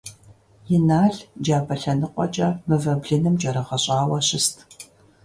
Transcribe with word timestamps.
Инал 0.73 1.15
джабэ 1.43 1.75
лъэныкъуэкӀэ 1.81 2.49
мывэ 2.67 2.93
блыным 3.01 3.35
кӀэрыгъэщӀауэ 3.41 4.19
щыст. 4.27 4.55